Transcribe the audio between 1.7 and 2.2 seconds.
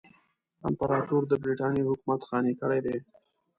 حکومت